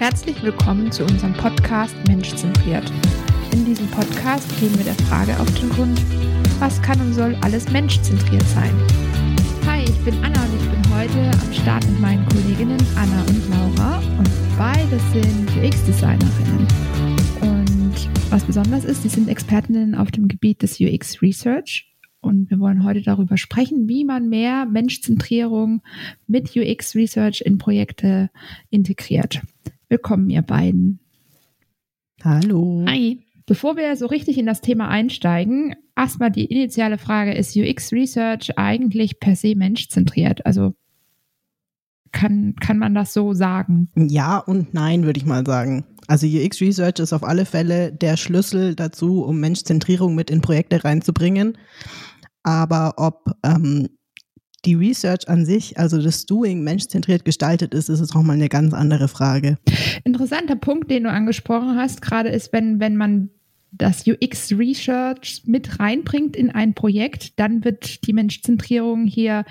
[0.00, 2.90] Herzlich willkommen zu unserem Podcast Menschzentriert.
[3.52, 6.00] In diesem Podcast gehen wir der Frage auf den Grund,
[6.58, 8.72] was kann und soll alles menschzentriert sein?
[9.66, 13.50] Hi, ich bin Anna und ich bin heute am Start mit meinen Kolleginnen Anna und
[13.50, 16.66] Laura und beide sind UX-Designerinnen.
[17.42, 22.58] Und was besonders ist, sie sind Expertinnen auf dem Gebiet des UX Research und wir
[22.58, 25.82] wollen heute darüber sprechen, wie man mehr Menschzentrierung
[26.26, 28.30] mit UX Research in Projekte
[28.70, 29.42] integriert.
[29.90, 31.00] Willkommen, ihr beiden.
[32.22, 32.84] Hallo.
[32.86, 33.26] Hi.
[33.44, 38.56] Bevor wir so richtig in das Thema einsteigen, erstmal die initiale Frage, ist UX Research
[38.56, 40.46] eigentlich per se menschzentriert?
[40.46, 40.74] Also
[42.12, 43.88] kann, kann man das so sagen?
[43.96, 45.84] Ja und nein, würde ich mal sagen.
[46.06, 50.84] Also UX Research ist auf alle Fälle der Schlüssel dazu, um Menschzentrierung mit in Projekte
[50.84, 51.58] reinzubringen.
[52.44, 53.88] Aber ob ähm,
[54.64, 58.74] die Research an sich, also das Doing menschzentriert gestaltet ist, ist es nochmal eine ganz
[58.74, 59.58] andere Frage.
[60.04, 63.30] Interessanter Punkt, den du angesprochen hast, gerade ist, wenn, wenn man
[63.72, 69.44] das UX Research mit reinbringt in ein Projekt, dann wird die Menschzentrierung hier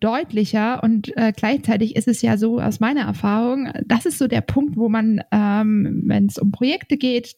[0.00, 4.40] deutlicher und äh, gleichzeitig ist es ja so aus meiner Erfahrung, das ist so der
[4.40, 7.36] Punkt, wo man, ähm, wenn es um Projekte geht,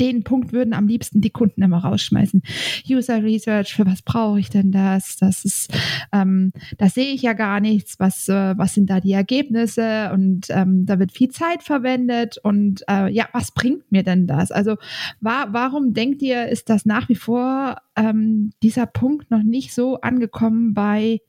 [0.00, 2.42] den Punkt würden am liebsten die Kunden immer rausschmeißen.
[2.88, 5.16] User Research, für was brauche ich denn das?
[5.16, 5.72] Das ist,
[6.12, 7.98] ähm, da sehe ich ja gar nichts.
[7.98, 10.10] Was, äh, was sind da die Ergebnisse?
[10.12, 12.38] Und ähm, da wird viel Zeit verwendet.
[12.42, 14.50] Und äh, ja, was bringt mir denn das?
[14.50, 14.76] Also
[15.20, 20.00] wa warum denkt ihr, ist das nach wie vor ähm, dieser Punkt noch nicht so
[20.00, 21.20] angekommen bei,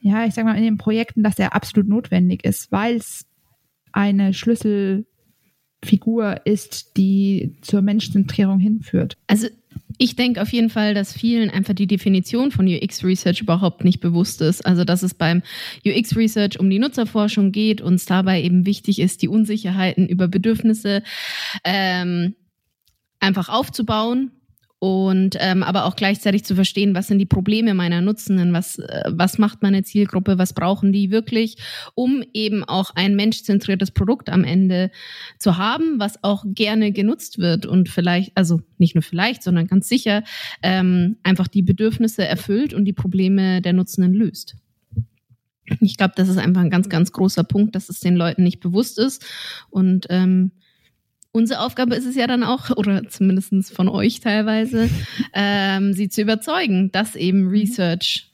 [0.00, 3.26] ja, ich sag mal, in den Projekten, dass er absolut notwendig ist, weil es
[3.92, 5.06] eine Schlüssel
[5.84, 9.16] Figur ist, die zur Menschzentrierung hinführt.
[9.26, 9.48] Also
[9.98, 14.00] ich denke auf jeden Fall, dass vielen einfach die Definition von UX Research überhaupt nicht
[14.00, 14.66] bewusst ist.
[14.66, 15.42] Also dass es beim
[15.86, 20.28] UX Research um die Nutzerforschung geht und es dabei eben wichtig ist, die Unsicherheiten über
[20.28, 21.02] Bedürfnisse
[21.64, 22.34] ähm,
[23.20, 24.32] einfach aufzubauen
[24.84, 29.04] und ähm, aber auch gleichzeitig zu verstehen, was sind die Probleme meiner Nutzenden, was, äh,
[29.08, 31.56] was macht meine Zielgruppe, was brauchen die wirklich,
[31.94, 34.90] um eben auch ein menschzentriertes Produkt am Ende
[35.38, 39.88] zu haben, was auch gerne genutzt wird und vielleicht, also nicht nur vielleicht, sondern ganz
[39.88, 40.22] sicher
[40.62, 44.54] ähm, einfach die Bedürfnisse erfüllt und die Probleme der Nutzenden löst.
[45.80, 48.60] Ich glaube, das ist einfach ein ganz, ganz großer Punkt, dass es den Leuten nicht
[48.60, 49.24] bewusst ist.
[49.70, 50.50] Und ähm,
[51.34, 54.88] unsere Aufgabe ist es ja dann auch, oder zumindest von euch teilweise,
[55.34, 57.48] ähm, sie zu überzeugen, dass eben mhm.
[57.48, 58.30] Research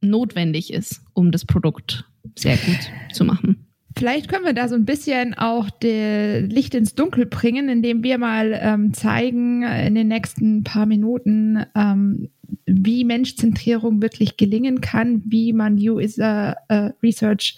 [0.00, 2.04] notwendig ist, um das Produkt
[2.36, 3.66] sehr gut zu machen.
[3.98, 8.52] Vielleicht können wir da so ein bisschen auch Licht ins Dunkel bringen, indem wir mal
[8.60, 12.28] ähm, zeigen in den nächsten paar Minuten, ähm,
[12.66, 17.56] wie Menschzentrierung wirklich gelingen kann, wie man User äh, Research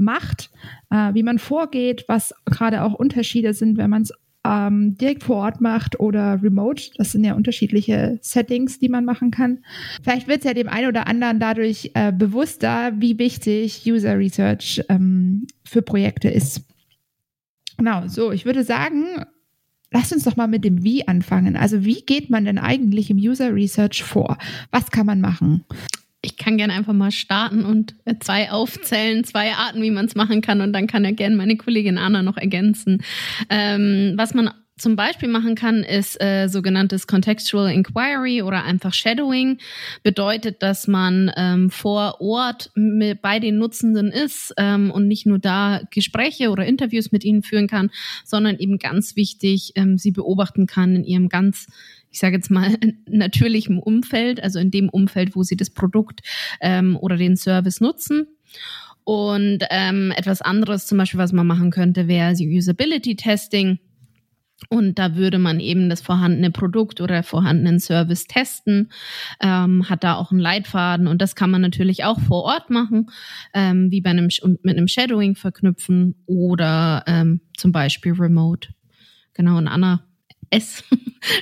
[0.00, 0.50] macht,
[0.90, 4.12] äh, wie man vorgeht, was gerade auch Unterschiede sind, wenn man es
[4.44, 6.90] ähm, direkt vor Ort macht oder remote.
[6.96, 9.58] Das sind ja unterschiedliche Settings, die man machen kann.
[10.02, 14.82] Vielleicht wird es ja dem einen oder anderen dadurch äh, bewusster, wie wichtig User Research
[14.88, 16.62] ähm, für Projekte ist.
[17.76, 19.24] Genau, so, ich würde sagen,
[19.92, 21.56] Lass uns doch mal mit dem Wie anfangen.
[21.56, 24.38] Also wie geht man denn eigentlich im User Research vor?
[24.70, 25.64] Was kann man machen?
[26.22, 30.14] Ich kann gerne einfach mal starten und äh, zwei aufzählen, zwei Arten, wie man es
[30.14, 30.60] machen kann.
[30.60, 33.02] Und dann kann ja gerne meine Kollegin Anna noch ergänzen.
[33.48, 34.50] Ähm, was man
[34.80, 39.58] zum Beispiel machen kann, ist äh, sogenanntes Contextual Inquiry oder einfach Shadowing.
[40.02, 45.38] Bedeutet, dass man ähm, vor Ort mit, bei den Nutzenden ist ähm, und nicht nur
[45.38, 47.90] da Gespräche oder Interviews mit ihnen führen kann,
[48.24, 51.66] sondern eben ganz wichtig, ähm, sie beobachten kann in ihrem ganz
[52.10, 52.76] ich sage jetzt mal,
[53.08, 56.20] natürlichem Umfeld, also in dem Umfeld, wo sie das Produkt
[56.60, 58.26] ähm, oder den Service nutzen.
[59.04, 63.78] Und ähm, etwas anderes zum Beispiel, was man machen könnte, wäre Usability Testing.
[64.68, 68.92] Und da würde man eben das vorhandene Produkt oder vorhandenen Service testen,
[69.40, 73.10] ähm, hat da auch einen Leitfaden und das kann man natürlich auch vor Ort machen,
[73.54, 74.28] ähm, wie bei einem
[74.62, 78.68] mit einem Shadowing verknüpfen oder ähm, zum Beispiel remote.
[79.32, 80.04] Genau, und Anna
[80.50, 80.84] S.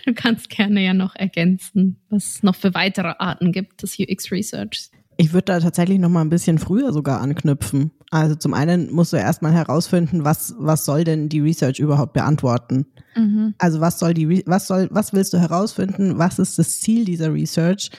[0.04, 4.32] Du kannst gerne ja noch ergänzen, was es noch für weitere Arten gibt des UX
[4.32, 4.90] Researchs.
[5.16, 7.92] Ich würde da tatsächlich noch mal ein bisschen früher sogar anknüpfen.
[8.10, 12.86] Also zum einen musst du erstmal herausfinden, was, was soll denn die Research überhaupt beantworten?
[13.14, 13.54] Mhm.
[13.58, 16.18] Also was soll die, was soll, was willst du herausfinden?
[16.18, 17.90] Was ist das Ziel dieser Research?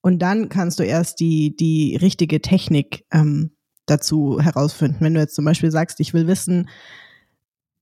[0.00, 3.52] Und dann kannst du erst die, die richtige Technik ähm,
[3.86, 4.98] dazu herausfinden.
[5.00, 6.68] Wenn du jetzt zum Beispiel sagst, ich will wissen,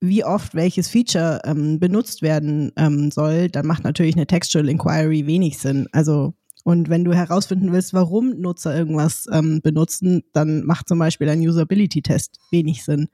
[0.00, 5.26] wie oft welches Feature ähm, benutzt werden ähm, soll, dann macht natürlich eine Textual Inquiry
[5.26, 5.88] wenig Sinn.
[5.93, 11.29] Also und wenn du herausfinden willst, warum Nutzer irgendwas ähm, benutzen, dann macht zum Beispiel
[11.29, 13.08] ein Usability-Test wenig Sinn.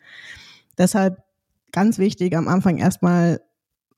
[0.79, 1.23] Deshalb
[1.73, 3.41] ganz wichtig am Anfang erstmal,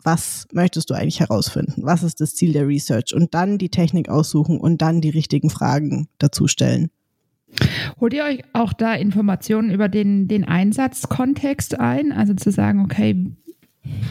[0.03, 1.83] was möchtest du eigentlich herausfinden?
[1.85, 3.15] Was ist das Ziel der Research?
[3.15, 6.91] Und dann die Technik aussuchen und dann die richtigen Fragen dazu stellen.
[8.01, 12.13] Holt ihr euch auch da Informationen über den, den Einsatzkontext ein?
[12.13, 13.27] Also zu sagen, okay,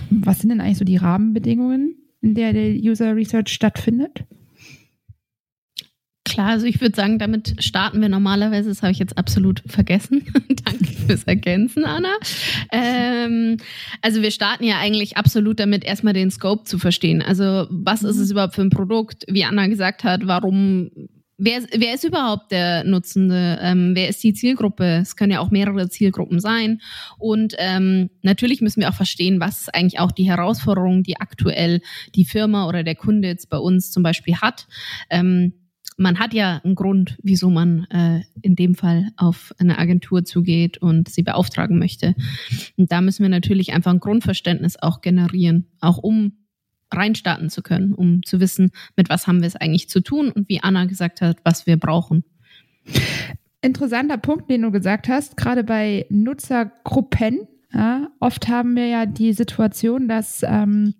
[0.09, 4.25] was sind denn eigentlich so die Rahmenbedingungen, in der der User Research stattfindet?
[6.25, 8.67] Klar, also ich würde sagen, damit starten wir normalerweise.
[8.67, 10.25] Das habe ich jetzt absolut vergessen.
[10.65, 12.13] Danke fürs Ergänzen, Anna.
[12.69, 13.57] Ähm,
[14.01, 17.21] also wir starten ja eigentlich absolut damit, erstmal den Scope zu verstehen.
[17.21, 18.33] Also was ist es mhm.
[18.33, 19.23] überhaupt für ein Produkt?
[19.29, 20.91] Wie Anna gesagt hat, warum
[21.39, 23.59] Wer, wer ist überhaupt der Nutzende?
[23.61, 24.99] Ähm, wer ist die Zielgruppe?
[25.01, 26.81] Es können ja auch mehrere Zielgruppen sein.
[27.19, 31.81] Und ähm, natürlich müssen wir auch verstehen, was eigentlich auch die Herausforderung, die aktuell
[32.15, 34.67] die Firma oder der Kunde jetzt bei uns zum Beispiel hat.
[35.11, 35.53] Ähm,
[35.95, 40.79] man hat ja einen Grund, wieso man äh, in dem Fall auf eine Agentur zugeht
[40.79, 42.15] und sie beauftragen möchte.
[42.77, 46.33] Und da müssen wir natürlich einfach ein Grundverständnis auch generieren, auch um
[46.91, 50.49] reinstarten zu können, um zu wissen, mit was haben wir es eigentlich zu tun und
[50.49, 52.23] wie Anna gesagt hat, was wir brauchen.
[53.61, 57.47] Interessanter Punkt, den du gesagt hast, gerade bei Nutzergruppen.
[57.73, 60.93] Ja, oft haben wir ja die Situation, dass ähm,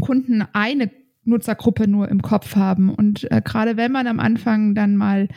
[0.00, 0.90] Kunden eine
[1.28, 2.90] Nutzergruppe nur im Kopf haben.
[2.90, 5.28] Und äh, gerade wenn man am Anfang dann mal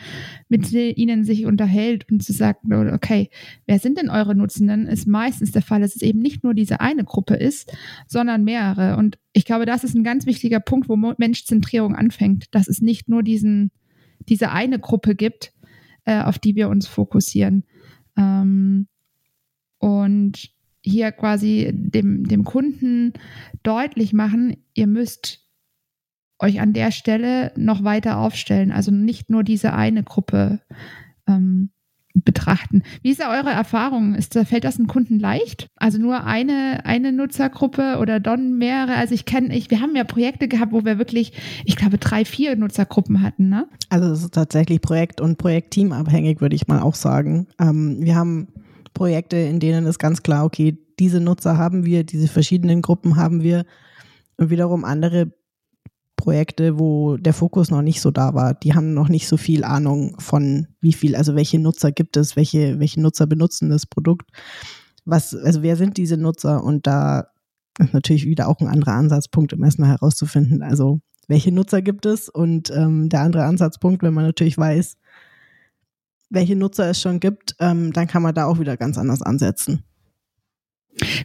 [0.48, 3.30] mit ihnen sich unterhält und zu sagen, okay,
[3.66, 6.80] wer sind denn eure Nutzenden, ist meistens der Fall, dass es eben nicht nur diese
[6.80, 7.72] eine Gruppe ist,
[8.06, 8.96] sondern mehrere.
[8.96, 13.08] Und ich glaube, das ist ein ganz wichtiger Punkt, wo Menschzentrierung anfängt, dass es nicht
[13.08, 13.70] nur diesen,
[14.28, 15.52] diese eine Gruppe gibt,
[16.04, 17.64] äh, auf die wir uns fokussieren.
[18.16, 18.88] Ähm,
[19.78, 20.52] und
[20.82, 23.12] hier quasi dem, dem Kunden
[23.62, 25.41] deutlich machen, ihr müsst
[26.42, 28.72] euch an der Stelle noch weiter aufstellen.
[28.72, 30.60] Also nicht nur diese eine Gruppe
[31.26, 31.70] ähm,
[32.14, 32.82] betrachten.
[33.02, 34.14] Wie ist da eure Erfahrung?
[34.14, 35.70] Ist, fällt das einem Kunden leicht?
[35.76, 38.96] Also nur eine, eine Nutzergruppe oder dann mehrere?
[38.96, 41.32] Also ich kenne, ich, wir haben ja Projekte gehabt, wo wir wirklich,
[41.64, 43.66] ich glaube, drei, vier Nutzergruppen hatten, ne?
[43.88, 47.46] Also es ist tatsächlich Projekt- und Projektteam abhängig, würde ich mal auch sagen.
[47.58, 48.48] Ähm, wir haben
[48.94, 53.42] Projekte, in denen ist ganz klar, okay, diese Nutzer haben wir, diese verschiedenen Gruppen haben
[53.42, 53.64] wir.
[54.36, 55.32] Und wiederum andere
[56.22, 58.54] Projekte, wo der Fokus noch nicht so da war.
[58.54, 62.36] Die haben noch nicht so viel Ahnung von wie viel, also welche Nutzer gibt es,
[62.36, 64.30] welche, welche Nutzer benutzen das Produkt.
[65.04, 66.62] Was, also wer sind diese Nutzer?
[66.62, 67.26] Und da
[67.76, 72.28] ist natürlich wieder auch ein anderer Ansatzpunkt, um erstmal herauszufinden, also welche Nutzer gibt es?
[72.28, 74.98] Und ähm, der andere Ansatzpunkt, wenn man natürlich weiß,
[76.30, 79.82] welche Nutzer es schon gibt, ähm, dann kann man da auch wieder ganz anders ansetzen.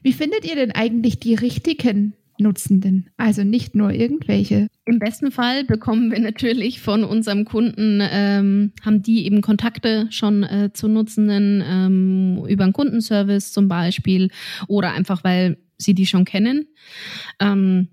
[0.02, 4.68] Wie findet ihr denn eigentlich die richtigen Nutzenden, also nicht nur irgendwelche.
[4.86, 10.44] Im besten Fall bekommen wir natürlich von unserem Kunden, ähm, haben die eben Kontakte schon
[10.44, 14.30] äh, zu Nutzenden ähm, über einen Kundenservice zum Beispiel
[14.68, 16.68] oder einfach, weil sie die schon kennen.
[17.40, 17.90] Ähm,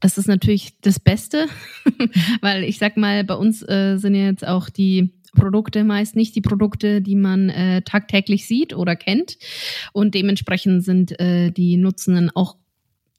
[0.00, 1.46] das ist natürlich das Beste,
[2.40, 6.34] weil ich sag mal, bei uns äh, sind ja jetzt auch die Produkte meist nicht
[6.34, 9.38] die Produkte, die man äh, tagtäglich sieht oder kennt.
[9.92, 12.56] Und dementsprechend sind äh, die Nutzenden auch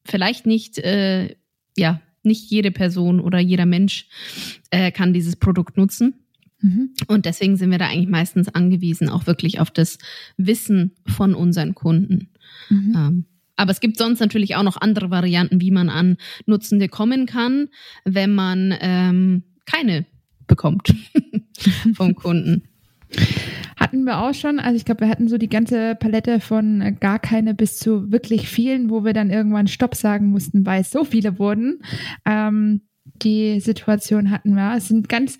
[0.06, 1.36] vielleicht nicht, äh,
[1.78, 4.08] ja, nicht jede Person oder jeder Mensch
[4.70, 6.14] äh, kann dieses Produkt nutzen.
[6.60, 6.92] Mhm.
[7.08, 9.98] Und deswegen sind wir da eigentlich meistens angewiesen, auch wirklich auf das
[10.38, 12.30] Wissen von unseren Kunden.
[12.70, 12.94] Mhm.
[12.96, 13.26] Ähm,
[13.56, 17.70] aber es gibt sonst natürlich auch noch andere Varianten, wie man an Nutzende kommen kann,
[18.06, 20.06] wenn man ähm, keine
[20.48, 20.94] bekommt
[21.94, 22.64] vom Kunden.
[23.92, 24.58] Hatten wir auch schon.
[24.58, 28.10] Also ich glaube, wir hatten so die ganze Palette von äh, gar keine bis zu
[28.10, 31.82] wirklich vielen, wo wir dann irgendwann Stopp sagen mussten, weil es so viele wurden.
[32.24, 32.84] Ähm,
[33.22, 34.78] die Situation hatten wir.
[34.78, 35.38] Es sind ganz,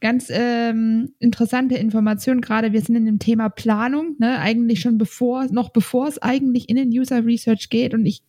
[0.00, 2.40] ganz ähm, interessante Informationen.
[2.40, 4.40] Gerade wir sind in dem Thema Planung, ne?
[4.40, 7.94] eigentlich schon bevor, noch bevor es eigentlich in den User Research geht.
[7.94, 8.24] Und ich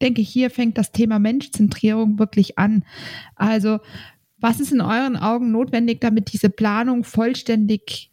[0.00, 2.84] denke, hier fängt das Thema Menschzentrierung wirklich an.
[3.34, 3.80] Also
[4.38, 8.12] was ist in euren Augen notwendig, damit diese Planung vollständig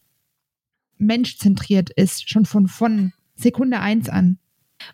[1.01, 4.37] menschzentriert ist, schon von, von Sekunde eins an?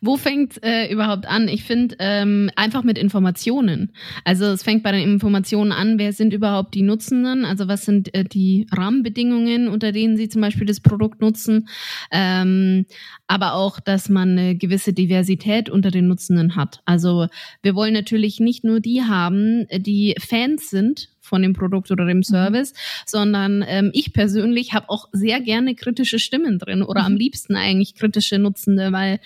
[0.01, 1.47] Wo fängt äh, überhaupt an?
[1.47, 3.91] Ich finde ähm, einfach mit Informationen.
[4.23, 7.45] Also es fängt bei den Informationen an, wer sind überhaupt die Nutzenden?
[7.45, 11.67] Also was sind äh, die Rahmenbedingungen, unter denen sie zum Beispiel das Produkt nutzen?
[12.11, 12.85] Ähm,
[13.27, 16.81] aber auch, dass man eine gewisse Diversität unter den Nutzenden hat.
[16.85, 17.27] Also
[17.61, 22.17] wir wollen natürlich nicht nur die haben, die Fans sind von dem Produkt oder dem
[22.17, 22.23] mhm.
[22.23, 22.77] Service, mhm.
[23.05, 27.07] sondern ähm, ich persönlich habe auch sehr gerne kritische Stimmen drin oder mhm.
[27.07, 29.19] am liebsten eigentlich kritische Nutzende, weil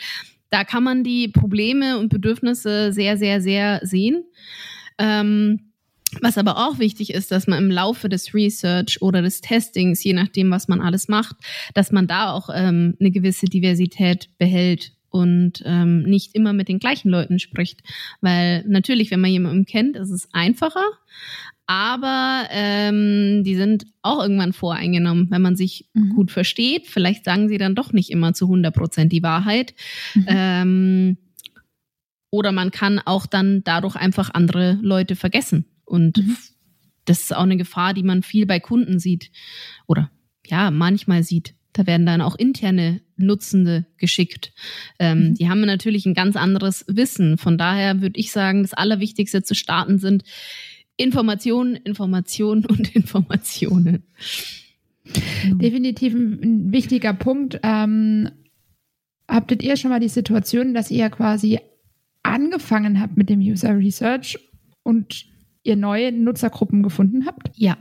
[0.51, 4.23] da kann man die Probleme und Bedürfnisse sehr, sehr, sehr sehen.
[4.99, 5.71] Ähm,
[6.19, 10.13] was aber auch wichtig ist, dass man im Laufe des Research oder des Testings, je
[10.13, 11.37] nachdem, was man alles macht,
[11.73, 16.79] dass man da auch ähm, eine gewisse Diversität behält und ähm, nicht immer mit den
[16.79, 17.81] gleichen Leuten spricht.
[18.21, 20.85] Weil natürlich, wenn man jemanden kennt, ist es einfacher,
[21.67, 26.15] aber ähm, die sind auch irgendwann voreingenommen, wenn man sich mhm.
[26.15, 26.87] gut versteht.
[26.87, 29.73] Vielleicht sagen sie dann doch nicht immer zu 100 Prozent die Wahrheit.
[30.15, 30.25] Mhm.
[30.27, 31.17] Ähm,
[32.31, 35.65] oder man kann auch dann dadurch einfach andere Leute vergessen.
[35.85, 36.37] Und mhm.
[37.05, 39.31] das ist auch eine Gefahr, die man viel bei Kunden sieht.
[39.87, 40.09] Oder
[40.45, 41.53] ja, manchmal sieht.
[41.73, 44.53] Da werden dann auch interne Nutzende geschickt.
[44.99, 45.35] Ähm, mhm.
[45.35, 47.37] Die haben natürlich ein ganz anderes Wissen.
[47.37, 50.23] Von daher würde ich sagen, das Allerwichtigste zu starten sind
[50.97, 54.03] Informationen, Informationen und Informationen.
[55.45, 57.59] Definitiv ein wichtiger Punkt.
[57.63, 58.29] Ähm,
[59.27, 61.59] habtet ihr schon mal die Situation, dass ihr quasi
[62.23, 64.37] angefangen habt mit dem User Research
[64.83, 65.25] und
[65.63, 67.51] ihr neue Nutzergruppen gefunden habt?
[67.55, 67.77] Ja.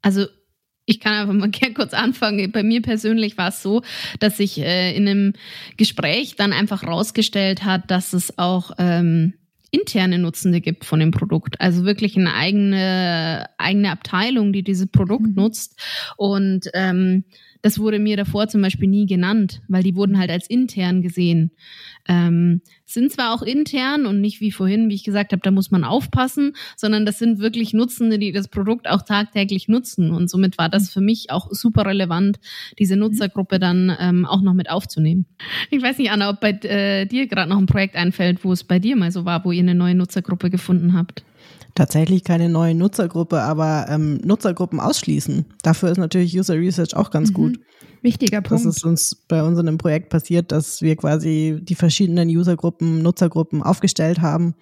[0.00, 0.26] Also
[0.84, 2.52] ich kann einfach mal gerne kurz anfangen.
[2.52, 3.82] Bei mir persönlich war es so,
[4.20, 5.32] dass sich äh, in einem
[5.76, 9.34] Gespräch dann einfach rausgestellt hat, dass es auch ähm,
[9.70, 11.60] interne Nutzende gibt von dem Produkt.
[11.60, 15.34] Also wirklich eine eigene, eigene Abteilung, die dieses Produkt mhm.
[15.34, 15.80] nutzt.
[16.16, 17.24] Und ähm,
[17.62, 21.52] das wurde mir davor zum Beispiel nie genannt, weil die wurden halt als intern gesehen.
[22.08, 25.70] Ähm, sind zwar auch intern und nicht wie vorhin, wie ich gesagt habe, da muss
[25.70, 30.10] man aufpassen, sondern das sind wirklich Nutzende, die das Produkt auch tagtäglich nutzen.
[30.10, 32.38] Und somit war das für mich auch super relevant,
[32.78, 35.26] diese Nutzergruppe dann ähm, auch noch mit aufzunehmen.
[35.70, 38.64] Ich weiß nicht, Anna, ob bei äh, dir gerade noch ein Projekt einfällt, wo es
[38.64, 41.24] bei dir mal so war, wo ihr eine neue Nutzergruppe gefunden habt
[41.74, 45.46] tatsächlich keine neue Nutzergruppe, aber ähm, Nutzergruppen ausschließen.
[45.62, 47.34] Dafür ist natürlich User Research auch ganz mhm.
[47.34, 47.60] gut.
[48.02, 48.64] Wichtiger Punkt.
[48.64, 53.00] Das ist uns bei uns in einem Projekt passiert, dass wir quasi die verschiedenen Usergruppen,
[53.00, 54.54] Nutzergruppen aufgestellt haben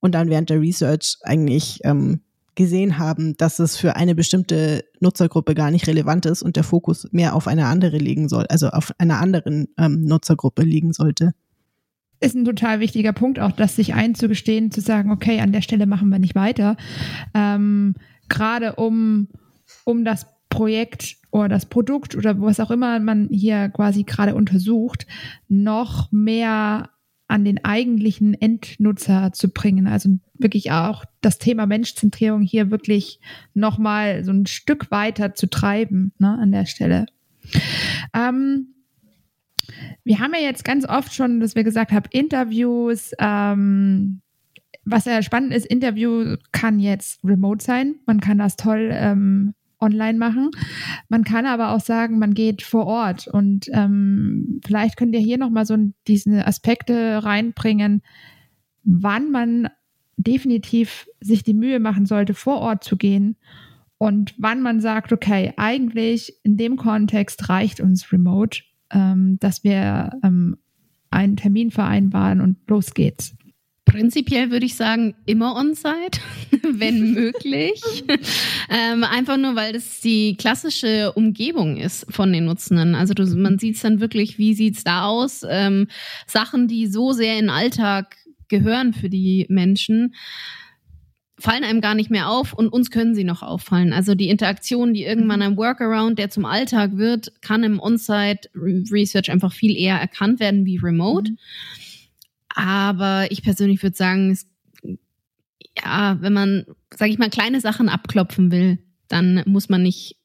[0.00, 2.20] und dann während der Research eigentlich ähm,
[2.54, 7.08] gesehen haben, dass es für eine bestimmte Nutzergruppe gar nicht relevant ist und der Fokus
[7.10, 11.32] mehr auf eine andere liegen soll, also auf einer anderen ähm, Nutzergruppe liegen sollte
[12.24, 15.86] ist ein total wichtiger Punkt, auch das sich einzugestehen, zu sagen, okay, an der Stelle
[15.86, 16.76] machen wir nicht weiter.
[17.34, 17.94] Ähm,
[18.28, 19.28] Gerade um,
[19.84, 25.06] um das Projekt oder das Produkt oder was auch immer man hier quasi gerade untersucht,
[25.48, 26.90] noch mehr
[27.26, 29.86] an den eigentlichen Endnutzer zu bringen.
[29.86, 33.18] Also wirklich auch das Thema Menschzentrierung hier wirklich
[33.54, 37.06] nochmal so ein Stück weiter zu treiben ne, an der Stelle.
[38.14, 38.73] Ähm,
[40.04, 44.20] wir haben ja jetzt ganz oft schon, dass wir gesagt haben, Interviews, ähm,
[44.84, 47.96] was ja spannend ist, Interview kann jetzt remote sein.
[48.06, 50.50] Man kann das toll ähm, online machen.
[51.08, 53.28] Man kann aber auch sagen, man geht vor Ort.
[53.28, 58.02] Und ähm, vielleicht könnt ihr hier nochmal so diese Aspekte reinbringen,
[58.82, 59.68] wann man
[60.16, 63.36] definitiv sich die Mühe machen sollte, vor Ort zu gehen
[63.98, 68.62] und wann man sagt, okay, eigentlich in dem Kontext reicht uns Remote
[68.94, 70.56] ähm, dass wir ähm,
[71.10, 73.34] einen Termin vereinbaren und los geht's.
[73.84, 76.20] Prinzipiell würde ich sagen, immer on-site,
[76.62, 77.82] wenn möglich.
[78.70, 82.94] ähm, einfach nur, weil das die klassische Umgebung ist von den Nutzenden.
[82.94, 85.42] Also du, man sieht es dann wirklich, wie sieht es da aus?
[85.48, 85.88] Ähm,
[86.26, 88.16] Sachen, die so sehr in den Alltag
[88.48, 90.14] gehören für die Menschen
[91.44, 93.92] fallen einem gar nicht mehr auf und uns können sie noch auffallen.
[93.92, 95.46] Also die Interaktion, die irgendwann mhm.
[95.46, 100.64] ein Workaround, der zum Alltag wird, kann im On-Site Research einfach viel eher erkannt werden
[100.64, 101.32] wie remote.
[101.32, 101.38] Mhm.
[102.48, 104.48] Aber ich persönlich würde sagen, es,
[105.84, 110.16] ja, wenn man, sage ich mal, kleine Sachen abklopfen will, dann muss man nicht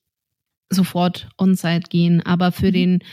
[0.70, 2.26] sofort on-site gehen.
[2.26, 2.74] Aber für mhm.
[2.74, 3.04] den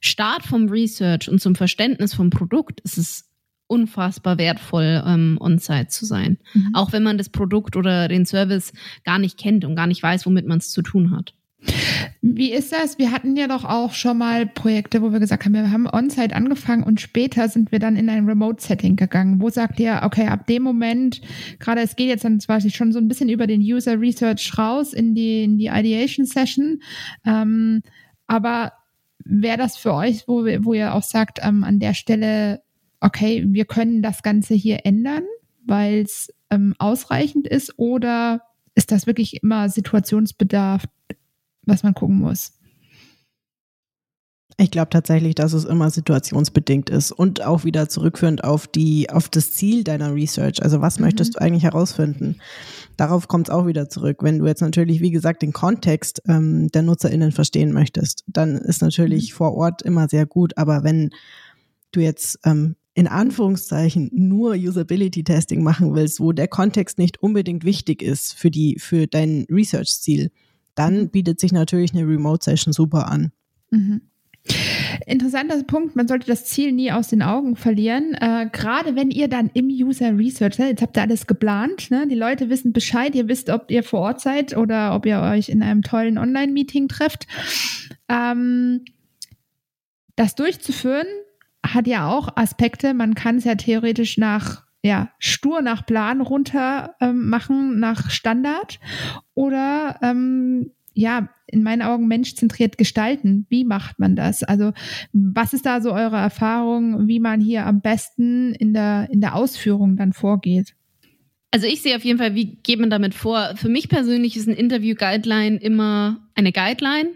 [0.00, 3.27] Start vom Research und zum Verständnis vom Produkt ist es
[3.68, 6.38] unfassbar wertvoll, ähm, on-site zu sein.
[6.54, 6.74] Mhm.
[6.74, 8.72] Auch wenn man das Produkt oder den Service
[9.04, 11.34] gar nicht kennt und gar nicht weiß, womit man es zu tun hat.
[12.20, 12.98] Wie ist das?
[12.98, 16.34] Wir hatten ja doch auch schon mal Projekte, wo wir gesagt haben, wir haben on-site
[16.34, 19.40] angefangen und später sind wir dann in ein Remote-Setting gegangen.
[19.40, 21.20] Wo sagt ihr, okay, ab dem Moment,
[21.58, 24.92] gerade es geht jetzt dann zwar schon so ein bisschen über den User Research raus
[24.92, 26.80] in die, in die Ideation Session,
[27.26, 27.82] ähm,
[28.28, 28.72] aber
[29.24, 32.62] wäre das für euch, wo, wo ihr auch sagt, ähm, an der Stelle
[33.00, 35.24] okay, wir können das Ganze hier ändern,
[35.64, 38.42] weil es ähm, ausreichend ist, oder
[38.74, 40.84] ist das wirklich immer Situationsbedarf,
[41.62, 42.58] was man gucken muss?
[44.60, 49.28] Ich glaube tatsächlich, dass es immer situationsbedingt ist und auch wieder zurückführend auf die, auf
[49.28, 50.60] das Ziel deiner Research.
[50.64, 51.04] Also was mhm.
[51.04, 52.40] möchtest du eigentlich herausfinden?
[52.96, 54.18] Darauf kommt es auch wieder zurück.
[54.20, 58.82] Wenn du jetzt natürlich, wie gesagt, den Kontext ähm, der NutzerInnen verstehen möchtest, dann ist
[58.82, 59.36] natürlich mhm.
[59.36, 60.58] vor Ort immer sehr gut.
[60.58, 61.10] Aber wenn
[61.92, 68.02] du jetzt ähm, in Anführungszeichen nur Usability-Testing machen willst, wo der Kontext nicht unbedingt wichtig
[68.02, 70.32] ist für die, für dein Research-Ziel,
[70.74, 71.10] dann mhm.
[71.10, 73.30] bietet sich natürlich eine Remote-Session super an.
[73.70, 74.00] Mhm.
[75.06, 78.14] Interessanter Punkt, man sollte das Ziel nie aus den Augen verlieren.
[78.14, 82.08] Äh, Gerade wenn ihr dann im User Research, jetzt habt ihr alles geplant, ne?
[82.08, 85.50] die Leute wissen Bescheid, ihr wisst, ob ihr vor Ort seid oder ob ihr euch
[85.50, 87.28] in einem tollen Online-Meeting trefft.
[88.08, 88.84] Ähm,
[90.16, 91.06] das durchzuführen
[91.74, 92.94] hat ja auch Aspekte.
[92.94, 98.78] Man kann es ja theoretisch nach ja, stur nach Plan runter ähm, machen, nach Standard
[99.34, 103.46] oder ähm, ja, in meinen Augen menschzentriert gestalten.
[103.48, 104.42] Wie macht man das?
[104.42, 104.72] Also,
[105.12, 109.34] was ist da so eure Erfahrung, wie man hier am besten in der, in der
[109.34, 110.74] Ausführung dann vorgeht?
[111.50, 113.54] Also ich sehe auf jeden Fall, wie geht man damit vor?
[113.56, 117.08] Für mich persönlich ist ein Interview-Guideline immer eine Guideline.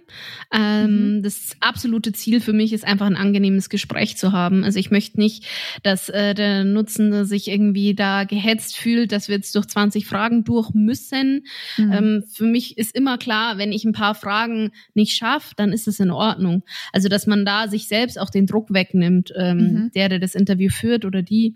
[0.50, 1.22] Ähm, mhm.
[1.22, 4.64] Das absolute Ziel für mich ist einfach ein angenehmes Gespräch zu haben.
[4.64, 5.44] Also ich möchte nicht,
[5.82, 10.44] dass äh, der Nutzende sich irgendwie da gehetzt fühlt, dass wir jetzt durch 20 Fragen
[10.44, 11.44] durch müssen.
[11.76, 11.92] Mhm.
[11.92, 15.86] Ähm, für mich ist immer klar, wenn ich ein paar Fragen nicht schaffe, dann ist
[15.86, 16.62] es in Ordnung.
[16.92, 19.90] Also dass man da sich selbst auch den Druck wegnimmt, ähm, mhm.
[19.94, 21.54] der, der das Interview führt oder die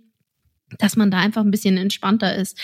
[0.78, 2.58] dass man da einfach ein bisschen entspannter ist.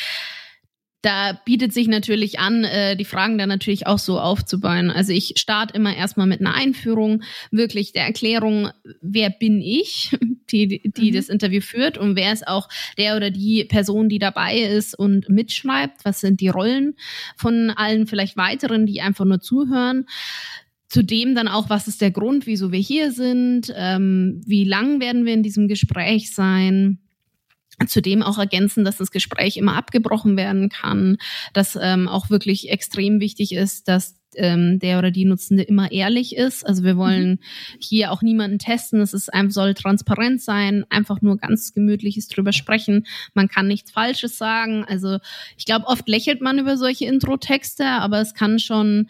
[1.03, 4.89] Da bietet sich natürlich an, äh, die Fragen dann natürlich auch so aufzubauen.
[4.89, 10.17] Also ich starte immer erstmal mit einer Einführung, wirklich der Erklärung, wer bin ich,
[10.53, 11.15] die, die mhm.
[11.15, 12.69] das Interview führt und wer ist auch
[12.99, 16.95] der oder die Person, die dabei ist und mitschreibt, was sind die Rollen
[17.37, 20.07] von allen vielleicht weiteren, die einfach nur zuhören.
[20.89, 25.25] Zudem dann auch, was ist der Grund, wieso wir hier sind, ähm, wie lang werden
[25.25, 27.01] wir in diesem Gespräch sein,
[27.87, 31.17] Zudem auch ergänzen, dass das Gespräch immer abgebrochen werden kann,
[31.53, 36.37] dass ähm, auch wirklich extrem wichtig ist, dass ähm, der oder die Nutzende immer ehrlich
[36.37, 36.67] ist.
[36.67, 37.39] Also wir wollen mhm.
[37.81, 39.01] hier auch niemanden testen.
[39.01, 43.07] Es ist einfach, soll transparent sein, einfach nur ganz gemütliches drüber sprechen.
[43.35, 44.85] Man kann nichts Falsches sagen.
[44.87, 45.19] Also
[45.57, 49.09] ich glaube, oft lächelt man über solche Intro-Texte, aber es kann schon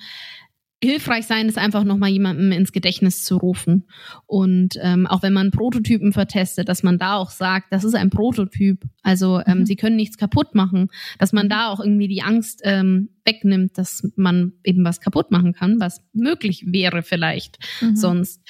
[0.83, 3.85] hilfreich sein, ist einfach nochmal jemandem ins Gedächtnis zu rufen.
[4.27, 8.11] Und ähm, auch wenn man Prototypen vertestet, dass man da auch sagt, das ist ein
[8.11, 8.83] Prototyp.
[9.03, 9.67] Also ähm, mhm.
[9.67, 10.89] sie können nichts kaputt machen.
[11.19, 15.53] Dass man da auch irgendwie die Angst ähm, wegnimmt, dass man eben was kaputt machen
[15.53, 17.97] kann, was möglich wäre vielleicht mhm.
[17.97, 18.43] sonst.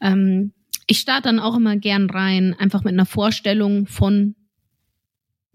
[0.00, 0.52] Ähm,
[0.86, 4.34] ich starte dann auch immer gern rein, einfach mit einer Vorstellung von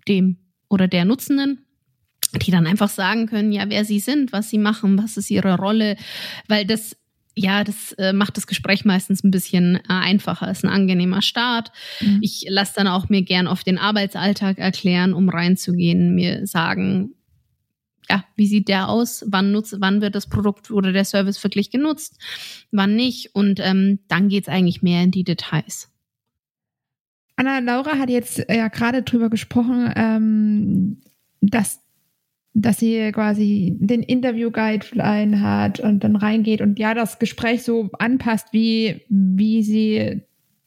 [0.08, 0.38] dem
[0.70, 1.66] oder der Nutzenden,
[2.34, 5.58] die dann einfach sagen können, ja, wer sie sind, was sie machen, was ist ihre
[5.58, 5.96] Rolle,
[6.48, 6.96] weil das
[7.36, 10.52] ja, das äh, macht das Gespräch meistens ein bisschen äh, einfacher.
[10.52, 11.72] Ist ein angenehmer Start.
[12.02, 12.20] Mhm.
[12.22, 17.14] Ich lasse dann auch mir gern auf den Arbeitsalltag erklären, um reinzugehen, mir sagen,
[18.10, 19.24] ja, wie sieht der aus?
[19.28, 22.18] Wann nutzt, wann wird das Produkt oder der Service wirklich genutzt?
[22.72, 23.36] Wann nicht?
[23.36, 25.90] Und ähm, dann geht's eigentlich mehr in die Details.
[27.36, 31.02] Anna Laura hat jetzt ja gerade drüber gesprochen, ähm,
[31.40, 31.80] dass
[32.54, 38.48] dass sie quasi den Interview-Guideline hat und dann reingeht und ja, das Gespräch so anpasst,
[38.52, 40.22] wie, wie sie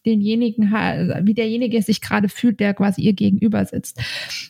[0.07, 0.73] denjenigen,
[1.23, 4.01] wie derjenige sich gerade fühlt, der quasi ihr gegenüber sitzt.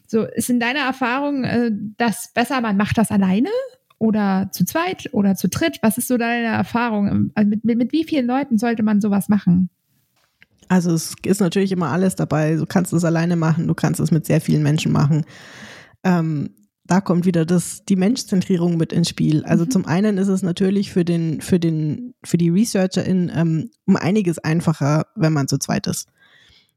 [0.07, 3.51] So, ist in deiner Erfahrung äh, das besser, man macht das alleine
[3.99, 5.79] oder zu zweit oder zu dritt?
[5.83, 7.31] Was ist so deine Erfahrung?
[7.35, 9.68] Also mit, mit, mit wie vielen Leuten sollte man sowas machen?
[10.68, 12.57] Also es ist natürlich immer alles dabei.
[12.57, 15.25] Du kannst es alleine machen, du kannst es mit sehr vielen Menschen machen.
[16.03, 16.51] Ähm,
[16.85, 19.45] da kommt wieder das, die Menschzentrierung mit ins Spiel.
[19.45, 19.71] Also mhm.
[19.71, 24.38] zum einen ist es natürlich für den, für den, für die ResearcherInnen ähm, um einiges
[24.38, 26.09] einfacher, wenn man zu zweit ist.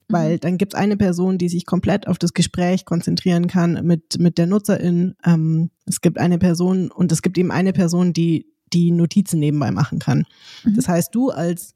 [0.07, 0.39] Weil mhm.
[0.41, 4.37] dann gibt es eine Person, die sich komplett auf das Gespräch konzentrieren kann mit, mit
[4.37, 5.15] der Nutzerin.
[5.25, 9.71] Ähm, es gibt eine Person und es gibt eben eine Person, die die Notizen nebenbei
[9.71, 10.25] machen kann.
[10.63, 10.75] Mhm.
[10.75, 11.73] Das heißt, du als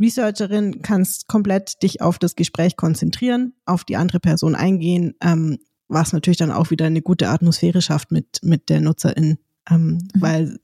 [0.00, 6.12] Researcherin kannst komplett dich auf das Gespräch konzentrieren, auf die andere Person eingehen, ähm, was
[6.12, 9.38] natürlich dann auch wieder eine gute Atmosphäre schafft mit, mit der Nutzerin.
[9.70, 10.08] Ähm, mhm.
[10.14, 10.60] Weil,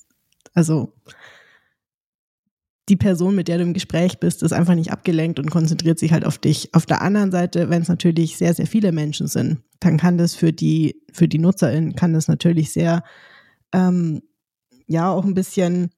[0.53, 0.93] also
[2.89, 6.13] die Person, mit der du im Gespräch bist, ist einfach nicht abgelenkt und konzentriert sich
[6.13, 6.75] halt auf dich.
[6.75, 10.35] Auf der anderen Seite, wenn es natürlich sehr, sehr viele Menschen sind, dann kann das
[10.35, 13.03] für die, für die Nutzerin, kann das natürlich sehr,
[13.73, 14.23] ähm,
[14.87, 15.91] ja, auch ein bisschen,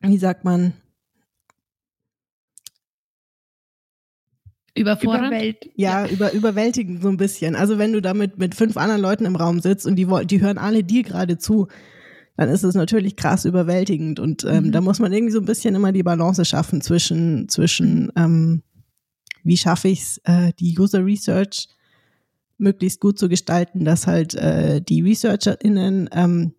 [0.00, 0.74] wie sagt man,
[4.80, 5.28] Überfordert?
[5.28, 7.54] Überwält ja, ja, über, überwältigend so ein bisschen.
[7.54, 10.58] Also wenn du damit mit fünf anderen Leuten im Raum sitzt und die, die hören
[10.58, 11.68] alle dir gerade zu,
[12.36, 14.18] dann ist es natürlich krass überwältigend.
[14.18, 14.72] Und ähm, mhm.
[14.72, 18.62] da muss man irgendwie so ein bisschen immer die Balance schaffen zwischen, zwischen ähm,
[19.44, 21.68] wie schaffe ich es, äh, die User Research
[22.58, 26.54] möglichst gut zu gestalten, dass halt äh, die ResearcherInnen ähm,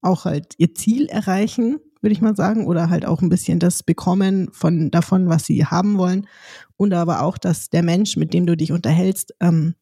[0.00, 3.82] auch halt ihr Ziel erreichen würde ich mal sagen, oder halt auch ein bisschen das
[3.82, 6.26] bekommen von davon, was sie haben wollen.
[6.76, 9.74] Und aber auch, dass der Mensch, mit dem du dich unterhältst, ähm,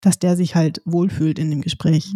[0.00, 2.14] dass der sich halt wohlfühlt in dem Gespräch.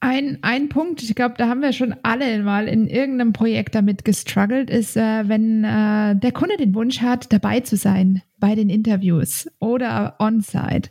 [0.00, 4.04] Ein, ein Punkt, ich glaube, da haben wir schon alle mal in irgendeinem Projekt damit
[4.04, 8.70] gestruggelt, ist, äh, wenn äh, der Kunde den Wunsch hat, dabei zu sein bei den
[8.70, 10.88] Interviews oder on-site.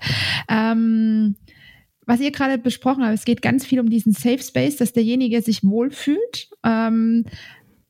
[0.47, 1.35] Ähm,
[2.09, 5.43] was ihr gerade besprochen habt, es geht ganz viel um diesen Safe Space, dass derjenige
[5.43, 6.49] sich wohlfühlt.
[6.63, 7.25] Ähm,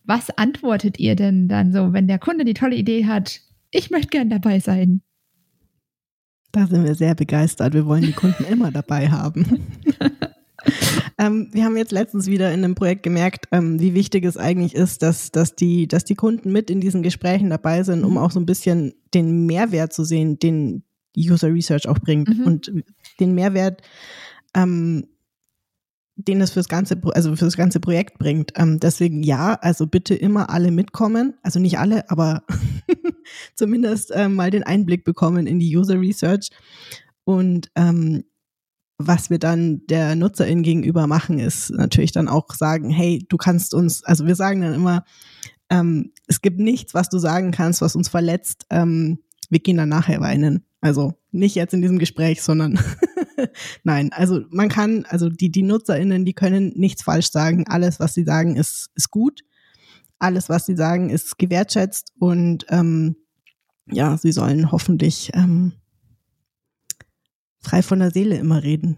[0.04, 3.40] was antwortet ihr denn dann so, wenn der Kunde die tolle Idee hat,
[3.72, 5.02] ich möchte gern dabei sein?
[6.52, 7.74] Da sind wir sehr begeistert.
[7.74, 9.64] Wir wollen die Kunden immer dabei haben.
[11.18, 14.76] ähm, wir haben jetzt letztens wieder in einem Projekt gemerkt, ähm, wie wichtig es eigentlich
[14.76, 18.18] ist, dass, dass, die, dass die Kunden mit in diesen Gesprächen dabei sind, um mhm.
[18.18, 20.84] auch so ein bisschen den Mehrwert zu sehen, den
[21.18, 22.30] User Research auch bringt.
[22.30, 22.44] Mhm.
[22.46, 22.72] Und
[23.20, 23.82] den Mehrwert,
[24.56, 25.08] ähm,
[26.16, 28.52] den es fürs ganze, also fürs ganze Projekt bringt.
[28.56, 31.36] Ähm, deswegen ja, also bitte immer alle mitkommen.
[31.44, 32.44] Also nicht alle, aber
[33.56, 36.50] zumindest äh, mal den Einblick bekommen in die User Research.
[37.24, 38.24] Und ähm,
[38.98, 43.74] was wir dann der Nutzerin gegenüber machen, ist natürlich dann auch sagen, hey, du kannst
[43.74, 45.06] uns, also wir sagen dann immer,
[45.70, 48.66] ähm, es gibt nichts, was du sagen kannst, was uns verletzt.
[48.70, 49.20] Ähm,
[49.50, 50.66] wir gehen dann nachher weinen.
[50.82, 52.80] Also nicht jetzt in diesem Gespräch, sondern
[53.84, 54.12] nein.
[54.14, 57.66] Also man kann, also die, die NutzerInnen, die können nichts falsch sagen.
[57.68, 59.42] Alles, was sie sagen, ist, ist gut.
[60.20, 63.16] Alles, was sie sagen, ist gewertschätzt und ähm,
[63.92, 65.74] ja, sie sollen hoffentlich ähm,
[67.62, 68.98] frei von der Seele immer reden.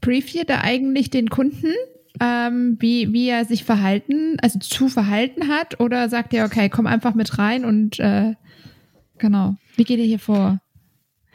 [0.00, 1.72] Brief ihr da eigentlich den Kunden,
[2.20, 5.80] ähm, wie, wie er sich verhalten, also zu verhalten hat?
[5.80, 8.34] Oder sagt ihr, okay, komm einfach mit rein und äh,
[9.22, 10.60] genau, wie geht ihr hier vor?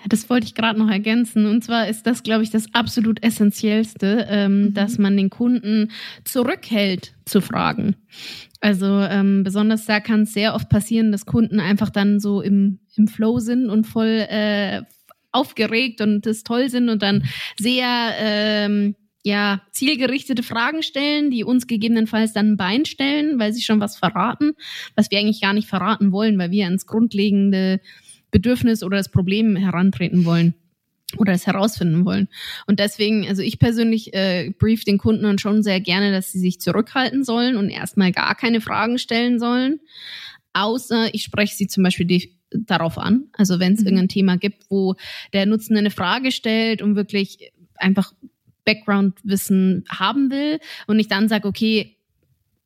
[0.08, 1.48] Das wollte ich gerade noch ergänzen.
[1.48, 4.74] Und zwar ist das, glaube ich, das absolut Essentiellste, ähm, mhm.
[4.76, 5.90] dass man den Kunden
[6.24, 7.96] zurückhält zu fragen.
[8.62, 12.80] Also ähm, besonders da kann es sehr oft passieren, dass Kunden einfach dann so im,
[12.96, 14.84] im Flow sind und voll äh,
[15.32, 17.24] aufgeregt und das toll sind und dann
[17.58, 18.96] sehr ähm,
[19.28, 23.98] ja, zielgerichtete Fragen stellen, die uns gegebenenfalls dann ein Bein stellen, weil sie schon was
[23.98, 24.54] verraten,
[24.96, 27.82] was wir eigentlich gar nicht verraten wollen, weil wir ins grundlegende
[28.32, 30.54] Bedürfnis oder das Problem herantreten wollen
[31.18, 32.30] oder es herausfinden wollen.
[32.68, 36.40] Und deswegen, also ich persönlich äh, brief den Kunden dann schon sehr gerne, dass sie
[36.40, 39.82] sich zurückhalten sollen und erstmal gar keine Fragen stellen sollen,
[40.54, 43.26] außer ich spreche sie zum Beispiel darauf an.
[43.34, 43.88] Also wenn es mhm.
[43.88, 44.96] irgendein Thema gibt, wo
[45.34, 48.14] der Nutzende eine Frage stellt und wirklich einfach
[48.68, 51.98] Background-Wissen haben will und ich dann sage, okay,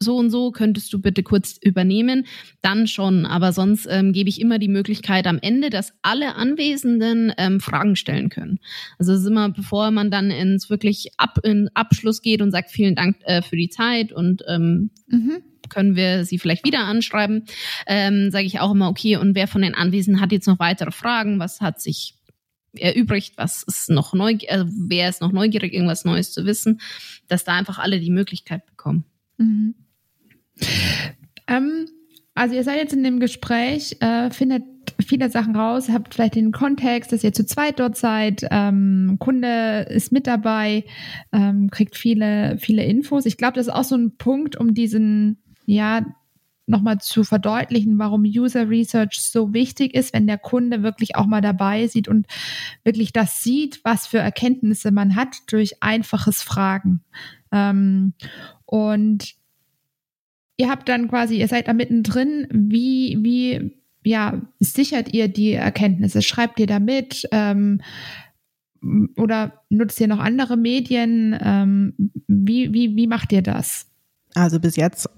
[0.02, 2.26] so und so könntest du bitte kurz übernehmen,
[2.62, 3.26] dann schon.
[3.26, 7.96] Aber sonst ähm, gebe ich immer die Möglichkeit am Ende, dass alle Anwesenden ähm, Fragen
[7.96, 8.60] stellen können.
[8.98, 12.72] Also es ist immer, bevor man dann ins wirklich ab, in Abschluss geht und sagt,
[12.72, 15.44] vielen Dank äh, für die Zeit und ähm, mhm.
[15.70, 17.46] können wir Sie vielleicht wieder anschreiben,
[17.86, 20.92] ähm, sage ich auch immer, okay, und wer von den Anwesenden hat jetzt noch weitere
[20.92, 21.40] Fragen?
[21.40, 22.16] Was hat sich
[22.78, 26.80] erübrigt, was ist noch neugierig, also wer ist noch neugierig, irgendwas Neues zu wissen,
[27.28, 29.06] dass da einfach alle die Möglichkeit bekommen.
[29.38, 29.76] Mhm.
[31.48, 31.88] Ähm,
[32.34, 34.64] also ihr seid jetzt in dem Gespräch, äh, findet
[35.06, 39.86] viele Sachen raus, habt vielleicht den Kontext, dass ihr zu zweit dort seid, ähm, Kunde
[39.90, 40.86] ist mit dabei,
[41.32, 43.26] ähm, kriegt viele, viele Infos.
[43.26, 46.06] Ich glaube, das ist auch so ein Punkt, um diesen, ja,
[46.72, 51.42] nochmal zu verdeutlichen, warum User Research so wichtig ist, wenn der Kunde wirklich auch mal
[51.42, 52.26] dabei sieht und
[52.84, 57.02] wirklich das sieht, was für Erkenntnisse man hat durch einfaches Fragen.
[57.52, 58.14] Ähm,
[58.66, 59.36] und
[60.58, 66.22] ihr habt dann quasi, ihr seid da mittendrin, wie, wie, ja, sichert ihr die Erkenntnisse?
[66.22, 67.28] Schreibt ihr da mit?
[67.32, 67.82] Ähm,
[69.16, 71.38] oder nutzt ihr noch andere Medien?
[71.40, 71.94] Ähm,
[72.28, 73.88] wie, wie, wie macht ihr das?
[74.34, 75.10] Also bis jetzt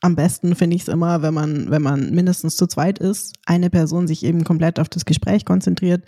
[0.00, 3.70] am besten finde ich es immer, wenn man, wenn man mindestens zu zweit ist, eine
[3.70, 6.04] Person sich eben komplett auf das Gespräch konzentriert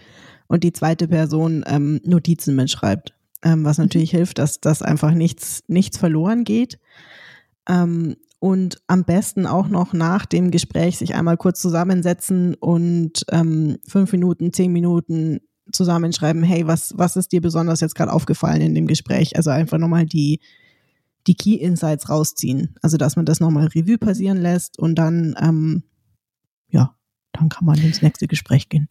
[0.46, 3.14] und die zweite Person ähm, Notizen mitschreibt.
[3.42, 4.18] Ähm, was natürlich mhm.
[4.18, 6.78] hilft, dass, dass einfach nichts, nichts verloren geht.
[7.68, 13.78] Ähm, und am besten auch noch nach dem Gespräch sich einmal kurz zusammensetzen und ähm,
[13.86, 15.40] fünf Minuten, zehn Minuten
[15.72, 19.36] zusammenschreiben, hey, was, was ist dir besonders jetzt gerade aufgefallen in dem Gespräch?
[19.36, 20.40] Also einfach nochmal die,
[21.26, 22.74] die Key Insights rausziehen.
[22.82, 25.82] Also dass man das nochmal Revue passieren lässt und dann, ähm,
[26.68, 26.96] ja,
[27.32, 28.88] dann kann man ins nächste Gespräch gehen.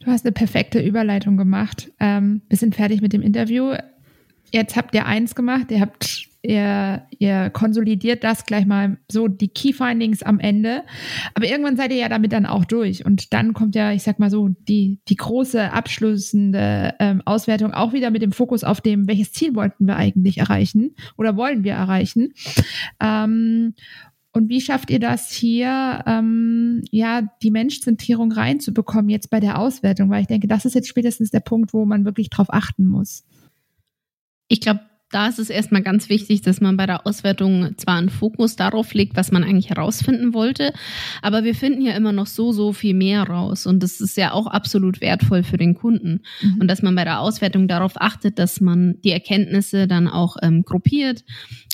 [0.00, 1.92] Du hast eine perfekte Überleitung gemacht.
[1.98, 3.74] Ähm, wir sind fertig mit dem Interview.
[4.52, 9.48] Jetzt habt ihr eins gemacht, ihr habt ihr, ihr konsolidiert das gleich mal so die
[9.48, 10.82] Key Findings am Ende.
[11.34, 13.04] Aber irgendwann seid ihr ja damit dann auch durch.
[13.04, 17.92] Und dann kommt ja, ich sag mal so, die, die große abschließende ähm, Auswertung auch
[17.92, 21.72] wieder mit dem Fokus auf dem, welches Ziel wollten wir eigentlich erreichen oder wollen wir
[21.72, 22.32] erreichen.
[23.00, 23.74] Ähm,
[24.32, 30.10] und wie schafft ihr das hier, ähm, ja, die Menschzentrierung reinzubekommen jetzt bei der Auswertung?
[30.10, 33.24] Weil ich denke, das ist jetzt spätestens der Punkt, wo man wirklich drauf achten muss.
[34.48, 34.80] Ich glaube,
[35.10, 38.92] da ist es erstmal ganz wichtig, dass man bei der Auswertung zwar einen Fokus darauf
[38.92, 40.72] legt, was man eigentlich herausfinden wollte,
[41.22, 43.66] aber wir finden ja immer noch so, so viel mehr raus.
[43.66, 46.22] Und das ist ja auch absolut wertvoll für den Kunden.
[46.42, 46.58] Mhm.
[46.60, 50.62] Und dass man bei der Auswertung darauf achtet, dass man die Erkenntnisse dann auch ähm,
[50.62, 51.22] gruppiert,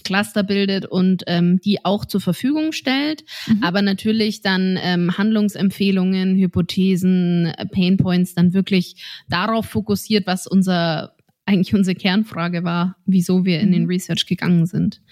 [0.05, 3.25] Cluster bildet und ähm, die auch zur Verfügung stellt.
[3.47, 3.63] Mhm.
[3.63, 11.15] Aber natürlich dann ähm, Handlungsempfehlungen, Hypothesen, Painpoints dann wirklich darauf fokussiert, was unser
[11.53, 13.73] eigentlich unsere Kernfrage war, wieso wir in mhm.
[13.73, 15.03] den Research gegangen sind.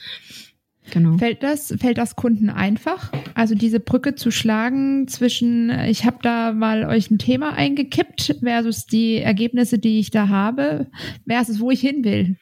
[0.91, 1.19] Genau.
[1.19, 3.13] Fällt das, fällt das Kunden einfach?
[3.35, 8.87] Also diese Brücke zu schlagen zwischen, ich habe da mal euch ein Thema eingekippt versus
[8.87, 10.89] die Ergebnisse, die ich da habe,
[11.29, 12.37] versus wo ich hin will?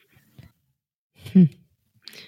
[1.33, 1.49] Hm.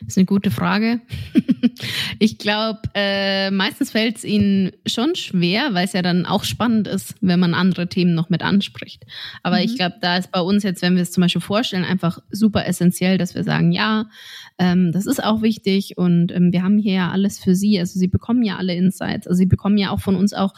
[0.01, 0.99] Das ist eine gute Frage.
[2.19, 6.87] ich glaube, äh, meistens fällt es ihnen schon schwer, weil es ja dann auch spannend
[6.87, 9.05] ist, wenn man andere Themen noch mit anspricht.
[9.43, 9.63] Aber mhm.
[9.63, 12.65] ich glaube, da ist bei uns jetzt, wenn wir es zum Beispiel vorstellen, einfach super
[12.65, 14.09] essentiell, dass wir sagen, ja,
[14.57, 17.79] ähm, das ist auch wichtig und ähm, wir haben hier ja alles für Sie.
[17.79, 19.27] Also Sie bekommen ja alle Insights.
[19.27, 20.53] Also Sie bekommen ja auch von uns auch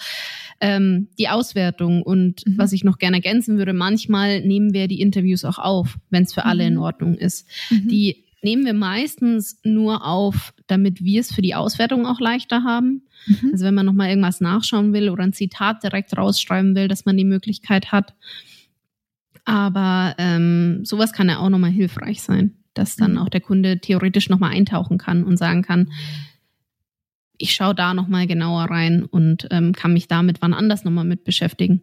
[0.60, 2.01] ähm, die Auswertung.
[2.01, 2.58] Und mhm.
[2.58, 6.34] was ich noch gerne ergänzen würde, manchmal nehmen wir die Interviews auch auf, wenn es
[6.34, 6.82] für alle in mhm.
[6.82, 7.47] Ordnung ist.
[7.69, 7.88] Mhm.
[7.88, 13.03] Die nehmen wir meistens nur auf, damit wir es für die Auswertung auch leichter haben.
[13.27, 13.49] Mhm.
[13.51, 17.17] Also wenn man nochmal irgendwas nachschauen will oder ein Zitat direkt rausschreiben will, dass man
[17.17, 18.13] die Möglichkeit hat.
[19.45, 23.17] Aber ähm, sowas kann ja auch nochmal hilfreich sein, dass dann mhm.
[23.19, 25.91] auch der Kunde theoretisch nochmal eintauchen kann und sagen kann,
[27.38, 31.23] ich schaue da nochmal genauer rein und ähm, kann mich damit wann anders nochmal mit
[31.23, 31.82] beschäftigen.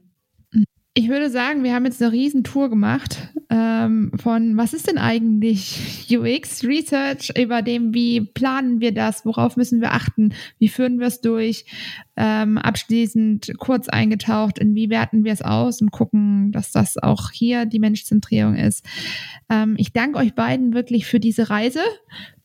[0.94, 4.96] Ich würde sagen, wir haben jetzt eine riesen Tour gemacht ähm, von, was ist denn
[4.96, 11.00] eigentlich UX Research, über dem, wie planen wir das, worauf müssen wir achten, wie führen
[11.00, 11.64] wir es durch,
[12.16, 17.32] ähm, abschließend kurz eingetaucht, in wie werten wir es aus und gucken, dass das auch
[17.32, 18.86] hier die Menschzentrierung ist.
[19.50, 21.80] Ähm, ich danke euch beiden wirklich für diese Reise,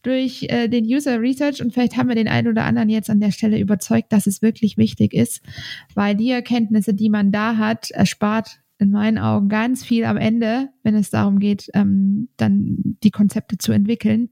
[0.01, 3.19] durch äh, den User Research und vielleicht haben wir den einen oder anderen jetzt an
[3.19, 5.41] der Stelle überzeugt, dass es wirklich wichtig ist,
[5.95, 10.69] weil die Erkenntnisse, die man da hat, erspart in meinen Augen ganz viel am Ende,
[10.83, 14.29] wenn es darum geht, ähm, dann die Konzepte zu entwickeln.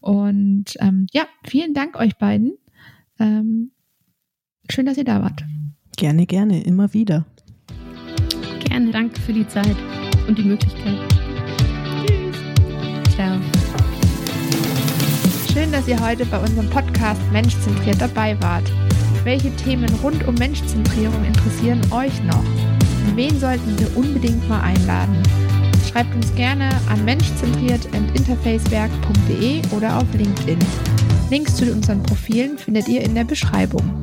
[0.00, 2.56] Und ähm, ja, vielen Dank euch beiden.
[3.18, 3.72] Ähm,
[4.70, 5.44] schön, dass ihr da wart.
[5.96, 7.26] Gerne, gerne, immer wieder.
[8.64, 9.76] Gerne, danke für die Zeit
[10.28, 10.98] und die Möglichkeit.
[12.06, 12.36] Tschüss.
[13.14, 13.40] Ciao.
[15.52, 18.70] Schön, dass ihr heute bei unserem Podcast Menschzentriert dabei wart.
[19.24, 22.77] Welche Themen rund um Menschzentrierung interessieren euch noch?
[23.18, 25.20] Wen sollten wir unbedingt mal einladen?
[25.90, 30.60] Schreibt uns gerne an menschzentriert.interfacewerk.de oder auf LinkedIn.
[31.28, 33.98] Links zu unseren Profilen findet ihr in der Beschreibung.